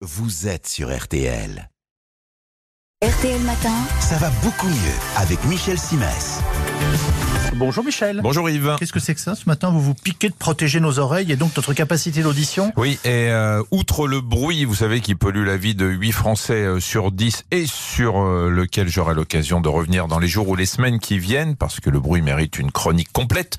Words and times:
Vous 0.00 0.46
êtes 0.46 0.68
sur 0.68 0.96
RTL. 0.96 1.70
RTL 3.04 3.40
Matin, 3.40 3.74
Ça 3.98 4.16
va 4.18 4.30
beaucoup 4.44 4.68
mieux 4.68 4.94
avec 5.16 5.44
Michel 5.46 5.76
Simès. 5.76 6.38
Bonjour 7.56 7.82
Michel. 7.82 8.20
Bonjour 8.22 8.48
Yves. 8.48 8.76
Qu'est-ce 8.78 8.92
que 8.92 9.00
c'est 9.00 9.16
que 9.16 9.20
ça 9.20 9.34
ce 9.34 9.46
matin 9.48 9.70
Vous 9.70 9.80
vous 9.80 9.94
piquez 9.94 10.28
de 10.28 10.34
protéger 10.34 10.78
nos 10.78 11.00
oreilles 11.00 11.32
et 11.32 11.36
donc 11.36 11.56
notre 11.56 11.72
capacité 11.72 12.22
d'audition? 12.22 12.72
Oui, 12.76 13.00
et 13.04 13.28
euh, 13.30 13.60
outre 13.72 14.06
le 14.06 14.20
bruit, 14.20 14.64
vous 14.64 14.76
savez, 14.76 15.00
qui 15.00 15.16
pollue 15.16 15.44
la 15.44 15.56
vie 15.56 15.74
de 15.74 15.86
8 15.86 16.12
Français 16.12 16.64
euh, 16.64 16.78
sur 16.78 17.10
10 17.10 17.46
et 17.50 17.66
sur 17.66 18.20
euh, 18.20 18.50
lequel 18.50 18.86
j'aurai 18.88 19.16
l'occasion 19.16 19.60
de 19.60 19.68
revenir 19.68 20.06
dans 20.06 20.20
les 20.20 20.28
jours 20.28 20.48
ou 20.48 20.54
les 20.54 20.66
semaines 20.66 21.00
qui 21.00 21.18
viennent, 21.18 21.56
parce 21.56 21.80
que 21.80 21.90
le 21.90 21.98
bruit 21.98 22.22
mérite 22.22 22.60
une 22.60 22.70
chronique 22.70 23.12
complète, 23.12 23.56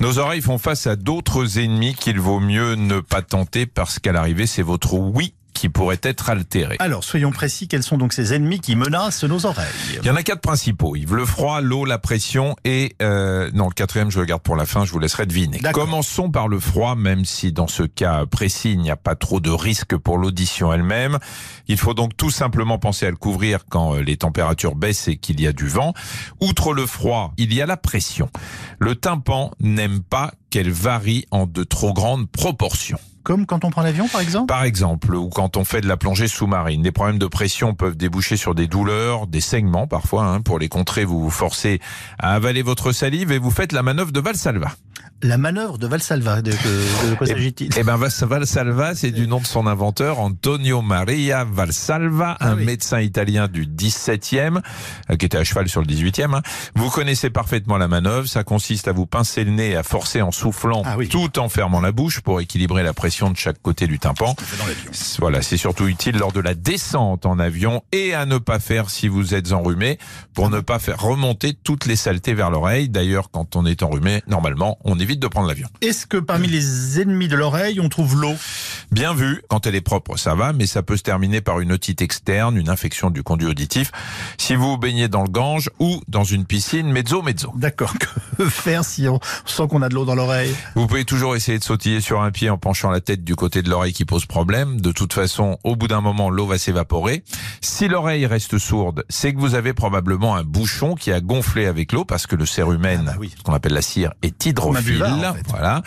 nos 0.00 0.18
oreilles 0.18 0.40
font 0.40 0.56
face 0.56 0.86
à 0.86 0.96
d'autres 0.96 1.58
ennemis 1.58 1.94
qu'il 1.94 2.18
vaut 2.18 2.40
mieux 2.40 2.76
ne 2.76 3.00
pas 3.00 3.20
tenter 3.20 3.66
parce 3.66 3.98
qu'à 3.98 4.12
l'arrivée, 4.12 4.46
c'est 4.46 4.62
votre 4.62 4.94
oui 4.94 5.34
qui 5.52 5.68
pourrait 5.68 6.00
être 6.02 6.30
altéré. 6.30 6.76
Alors 6.78 7.04
soyons 7.04 7.30
précis, 7.30 7.68
quels 7.68 7.82
sont 7.82 7.98
donc 7.98 8.12
ces 8.12 8.34
ennemis 8.34 8.60
qui 8.60 8.76
menacent 8.76 9.24
nos 9.24 9.46
oreilles? 9.46 9.66
Il 10.00 10.06
y 10.06 10.10
en 10.10 10.16
a 10.16 10.22
quatre 10.22 10.40
principaux, 10.40 10.96
Yves. 10.96 11.14
Le 11.14 11.24
froid, 11.24 11.60
l'eau, 11.60 11.84
la 11.84 11.98
pression 11.98 12.56
et... 12.64 12.96
Euh, 13.02 13.50
non, 13.54 13.68
le 13.68 13.74
quatrième, 13.74 14.10
je 14.10 14.20
le 14.20 14.26
garde 14.26 14.42
pour 14.42 14.56
la 14.56 14.66
fin, 14.66 14.84
je 14.84 14.92
vous 14.92 14.98
laisserai 14.98 15.26
deviner. 15.26 15.60
Commençons 15.72 16.30
par 16.30 16.48
le 16.48 16.58
froid, 16.58 16.94
même 16.94 17.24
si 17.24 17.52
dans 17.52 17.68
ce 17.68 17.82
cas 17.82 18.26
précis, 18.26 18.72
il 18.72 18.80
n'y 18.80 18.90
a 18.90 18.96
pas 18.96 19.14
trop 19.14 19.40
de 19.40 19.50
risque 19.50 19.96
pour 19.96 20.18
l'audition 20.18 20.72
elle-même. 20.72 21.18
Il 21.68 21.78
faut 21.78 21.94
donc 21.94 22.16
tout 22.16 22.30
simplement 22.30 22.78
penser 22.78 23.06
à 23.06 23.10
le 23.10 23.16
couvrir 23.16 23.64
quand 23.68 23.94
euh, 23.94 24.00
les 24.00 24.16
températures 24.16 24.74
baissent 24.74 25.08
et 25.08 25.16
qu'il 25.16 25.40
y 25.40 25.46
a 25.46 25.52
du 25.52 25.68
vent. 25.68 25.94
Outre 26.40 26.72
le 26.72 26.86
froid, 26.86 27.32
il 27.36 27.52
y 27.52 27.60
a 27.60 27.66
la 27.66 27.76
pression. 27.76 28.28
Le 28.78 28.94
tympan 28.94 29.50
n'aime 29.60 30.00
pas 30.00 30.32
qu'elle 30.50 30.70
varie 30.70 31.24
en 31.30 31.46
de 31.46 31.64
trop 31.64 31.92
grandes 31.92 32.30
proportions. 32.30 32.98
Comme 33.22 33.46
quand 33.46 33.64
on 33.64 33.70
prend 33.70 33.82
l'avion 33.82 34.08
par 34.08 34.20
exemple 34.20 34.46
Par 34.46 34.64
exemple, 34.64 35.14
ou 35.14 35.28
quand 35.28 35.56
on 35.56 35.64
fait 35.64 35.80
de 35.80 35.88
la 35.88 35.96
plongée 35.96 36.28
sous-marine, 36.28 36.82
des 36.82 36.90
problèmes 36.92 37.18
de 37.18 37.26
pression 37.26 37.74
peuvent 37.74 37.96
déboucher 37.96 38.36
sur 38.36 38.54
des 38.54 38.66
douleurs, 38.66 39.26
des 39.26 39.40
saignements 39.40 39.86
parfois. 39.86 40.24
hein. 40.24 40.40
Pour 40.40 40.58
les 40.58 40.68
contrer, 40.68 41.04
vous 41.04 41.20
vous 41.22 41.30
forcez 41.30 41.80
à 42.18 42.34
avaler 42.34 42.62
votre 42.62 42.92
salive 42.92 43.30
et 43.32 43.38
vous 43.38 43.50
faites 43.50 43.72
la 43.72 43.82
manœuvre 43.82 44.12
de 44.12 44.20
Valsalva. 44.20 44.72
La 45.24 45.38
manœuvre 45.38 45.78
de 45.78 45.86
Valsalva, 45.86 46.42
de, 46.42 46.50
de- 46.50 47.10
de 47.10 47.14
quoi 47.14 47.28
s'agit-il? 47.28 47.70
Eh 47.76 47.84
ben, 47.84 47.96
Vas- 47.96 48.24
Valsalva, 48.26 48.96
c'est 48.96 49.12
du 49.12 49.28
nom 49.28 49.38
de 49.38 49.46
son 49.46 49.68
inventeur, 49.68 50.18
Antonio 50.18 50.82
Maria 50.82 51.44
Valsalva, 51.44 52.36
Ah 52.40 52.48
un 52.50 52.56
oui. 52.56 52.64
médecin 52.64 52.98
italien 53.00 53.46
du 53.46 53.64
17e, 53.66 54.60
euh, 55.10 55.16
qui 55.16 55.26
était 55.26 55.38
à 55.38 55.44
cheval 55.44 55.68
sur 55.68 55.80
le 55.80 55.86
18e. 55.86 56.34
hein. 56.34 56.42
Vous 56.74 56.90
connaissez 56.90 57.30
parfaitement 57.30 57.78
la 57.78 57.86
manœuvre. 57.86 58.26
Ça 58.26 58.42
consiste 58.42 58.88
à 58.88 58.92
vous 58.92 59.06
pincer 59.06 59.44
le 59.44 59.52
nez 59.52 59.70
et 59.70 59.76
à 59.76 59.84
forcer 59.84 60.22
en 60.22 60.32
soufflant 60.32 60.82
Ah 60.84 60.96
oui. 60.98 61.08
tout 61.08 61.38
en 61.38 61.48
fermant 61.48 61.80
la 61.80 61.92
bouche 61.92 62.20
pour 62.20 62.40
équilibrer 62.40 62.82
la 62.82 62.92
pression 62.92 63.30
de 63.30 63.36
chaque 63.36 63.62
côté 63.62 63.86
du 63.86 64.00
tympan. 64.00 64.34
Voilà, 65.20 65.40
c'est 65.40 65.56
surtout 65.56 65.86
utile 65.86 66.16
lors 66.18 66.32
de 66.32 66.40
la 66.40 66.54
descente 66.54 67.26
en 67.26 67.38
avion 67.38 67.82
et 67.92 68.12
à 68.14 68.26
ne 68.26 68.38
pas 68.38 68.58
faire 68.58 68.90
si 68.90 69.06
vous 69.06 69.34
êtes 69.34 69.52
enrhumé 69.52 69.98
pour 70.34 70.50
ne 70.50 70.58
pas 70.58 70.80
faire 70.80 71.00
remonter 71.00 71.54
toutes 71.54 71.86
les 71.86 71.94
saletés 71.96 72.34
vers 72.34 72.50
l'oreille. 72.50 72.88
D'ailleurs, 72.88 73.30
quand 73.30 73.54
on 73.54 73.64
est 73.66 73.84
enrhumé, 73.84 74.20
normalement, 74.26 74.78
on 74.84 74.98
évite 74.98 75.11
de 75.20 75.26
prendre 75.28 75.48
l'avion. 75.48 75.68
Est-ce 75.80 76.06
que 76.06 76.16
parmi 76.18 76.46
les 76.48 77.00
ennemis 77.00 77.28
de 77.28 77.36
l'oreille, 77.36 77.80
on 77.80 77.88
trouve 77.88 78.20
l'eau? 78.20 78.34
Bien 78.90 79.14
vu, 79.14 79.42
quand 79.48 79.66
elle 79.66 79.74
est 79.74 79.80
propre, 79.80 80.16
ça 80.16 80.34
va, 80.34 80.52
mais 80.52 80.66
ça 80.66 80.82
peut 80.82 80.96
se 80.96 81.02
terminer 81.02 81.40
par 81.40 81.60
une 81.60 81.72
otite 81.72 82.02
externe, 82.02 82.56
une 82.56 82.68
infection 82.68 83.10
du 83.10 83.22
conduit 83.22 83.48
auditif. 83.48 83.90
Si 84.38 84.54
vous 84.54 84.76
baignez 84.76 85.08
dans 85.08 85.22
le 85.22 85.28
Gange 85.28 85.70
ou 85.78 86.00
dans 86.08 86.24
une 86.24 86.44
piscine, 86.44 86.90
mezzo 86.92 87.22
mezzo. 87.22 87.52
D'accord, 87.56 87.94
que 88.38 88.48
faire 88.48 88.84
si 88.84 89.08
on 89.08 89.20
sent 89.46 89.64
qu'on 89.70 89.82
a 89.82 89.88
de 89.88 89.94
l'eau 89.94 90.04
dans 90.04 90.14
l'oreille? 90.14 90.54
Vous 90.74 90.86
pouvez 90.86 91.04
toujours 91.04 91.36
essayer 91.36 91.58
de 91.58 91.64
sautiller 91.64 92.00
sur 92.00 92.22
un 92.22 92.30
pied 92.30 92.50
en 92.50 92.58
penchant 92.58 92.90
la 92.90 93.00
tête 93.00 93.24
du 93.24 93.34
côté 93.36 93.62
de 93.62 93.70
l'oreille 93.70 93.92
qui 93.92 94.04
pose 94.04 94.26
problème. 94.26 94.80
De 94.80 94.92
toute 94.92 95.12
façon, 95.12 95.58
au 95.64 95.76
bout 95.76 95.88
d'un 95.88 96.00
moment, 96.00 96.28
l'eau 96.30 96.46
va 96.46 96.58
s'évaporer. 96.58 97.24
Si 97.60 97.88
l'oreille 97.88 98.26
reste 98.26 98.58
sourde, 98.58 99.04
c'est 99.08 99.32
que 99.32 99.38
vous 99.38 99.54
avez 99.54 99.72
probablement 99.72 100.36
un 100.36 100.42
bouchon 100.44 100.94
qui 100.94 101.12
a 101.12 101.20
gonflé 101.20 101.66
avec 101.66 101.92
l'eau 101.92 102.04
parce 102.04 102.26
que 102.26 102.36
le 102.36 102.46
cérumen, 102.46 103.04
Ah 103.08 103.12
bah 103.12 103.16
oui. 103.20 103.32
ce 103.36 103.42
qu'on 103.42 103.54
appelle 103.54 103.72
la 103.74 103.82
cire, 103.82 104.12
est 104.22 104.44
hydrophile. 104.44 105.01
En 105.10 105.34
fait. 105.34 105.46
Voilà. 105.48 105.82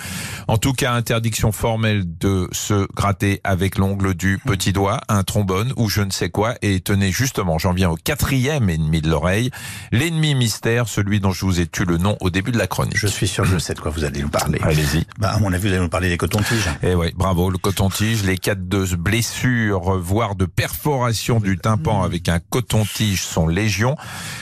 En 0.47 0.57
tout 0.57 0.73
cas, 0.73 0.93
interdiction 0.93 1.51
formelle 1.51 2.03
de 2.17 2.47
se 2.51 2.87
gratter 2.93 3.41
avec 3.43 3.77
l'ongle 3.77 4.13
du 4.13 4.39
petit 4.45 4.73
doigt, 4.73 5.01
un 5.09 5.23
trombone 5.23 5.73
ou 5.77 5.89
je 5.89 6.01
ne 6.01 6.11
sais 6.11 6.29
quoi. 6.29 6.55
Et 6.61 6.79
tenez, 6.79 7.11
justement, 7.11 7.57
j'en 7.57 7.73
viens 7.73 7.89
au 7.89 7.95
quatrième 7.95 8.69
ennemi 8.69 9.01
de 9.01 9.09
l'oreille. 9.09 9.51
L'ennemi 9.91 10.35
mystère, 10.35 10.87
celui 10.87 11.19
dont 11.19 11.31
je 11.31 11.45
vous 11.45 11.59
ai 11.59 11.67
tué 11.67 11.85
le 11.85 11.97
nom 11.97 12.17
au 12.21 12.29
début 12.29 12.51
de 12.51 12.57
la 12.57 12.67
chronique. 12.67 12.97
Je 12.97 13.07
suis 13.07 13.27
sûr, 13.27 13.43
que 13.43 13.49
je 13.49 13.57
sais 13.57 13.73
de 13.73 13.79
quoi 13.79 13.91
vous 13.91 14.03
allez 14.03 14.21
nous 14.21 14.29
parler. 14.29 14.59
Allez-y. 14.61 15.05
Bah, 15.19 15.31
à 15.33 15.39
mon 15.39 15.51
avis, 15.53 15.67
vous 15.67 15.73
allez 15.73 15.81
nous 15.81 15.89
parler 15.89 16.09
des 16.09 16.17
cotons-tiges. 16.17 16.69
Eh 16.83 16.95
ouais, 16.95 17.13
bravo, 17.15 17.49
le 17.49 17.57
coton-tige, 17.57 18.23
les 18.23 18.37
cas 18.37 18.55
de 18.55 18.95
blessures, 18.95 19.99
voire 19.99 20.35
de 20.35 20.45
perforation 20.45 21.39
du 21.39 21.57
tympan 21.57 22.03
avec 22.03 22.29
un 22.29 22.39
coton-tige 22.39 23.23
sont 23.23 23.47
légion. 23.47 23.95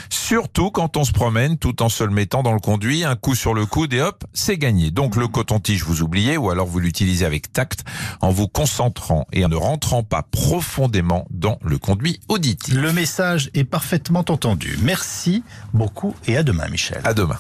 Surtout 0.09 0.71
quand 0.71 0.97
on 0.97 1.03
se 1.03 1.11
promène 1.11 1.57
tout 1.57 1.81
en 1.81 1.89
se 1.89 2.03
le 2.03 2.11
mettant 2.11 2.43
dans 2.43 2.53
le 2.53 2.59
conduit, 2.59 3.03
un 3.03 3.15
coup 3.15 3.35
sur 3.35 3.53
le 3.53 3.65
coude 3.65 3.93
et 3.93 4.01
hop, 4.01 4.23
c'est 4.53 4.59
gagné. 4.59 4.91
Donc 4.91 5.15
le 5.15 5.27
coton-tige, 5.27 5.83
vous 5.83 6.03
oubliez 6.03 6.37
ou 6.37 6.51
alors 6.51 6.67
vous 6.67 6.79
l'utilisez 6.79 7.25
avec 7.25 7.51
tact 7.51 7.83
en 8.21 8.29
vous 8.29 8.47
concentrant 8.47 9.25
et 9.33 9.43
en 9.43 9.49
ne 9.49 9.55
rentrant 9.55 10.03
pas 10.03 10.21
profondément 10.21 11.25
dans 11.31 11.57
le 11.63 11.79
conduit 11.79 12.19
auditif. 12.29 12.75
Le 12.75 12.93
message 12.93 13.49
est 13.55 13.63
parfaitement 13.63 14.19
entendu. 14.19 14.77
Merci 14.83 15.43
beaucoup 15.73 16.15
et 16.27 16.37
à 16.37 16.43
demain, 16.43 16.67
Michel. 16.69 17.01
À 17.03 17.15
demain. 17.15 17.37